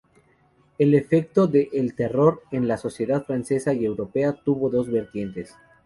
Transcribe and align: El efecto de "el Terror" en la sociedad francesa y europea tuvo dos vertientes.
El 0.79 0.95
efecto 0.95 1.45
de 1.45 1.69
"el 1.73 1.93
Terror" 1.93 2.41
en 2.49 2.67
la 2.67 2.77
sociedad 2.77 3.23
francesa 3.23 3.75
y 3.75 3.85
europea 3.85 4.33
tuvo 4.33 4.71
dos 4.71 4.89
vertientes. 4.89 5.55